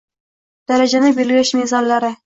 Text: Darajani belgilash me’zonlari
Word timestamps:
Darajani 0.71 1.13
belgilash 1.21 1.57
me’zonlari 1.63 2.15